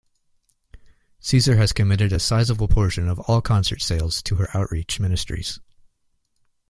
[1.21, 5.59] Caeser has committed a sizable portion of all concert sales to her outreach ministries.